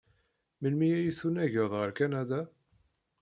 Melmi 0.61 0.87
ay 0.97 1.11
tunaged 1.19 1.69
ɣer 1.73 1.89
Kanada? 1.97 2.41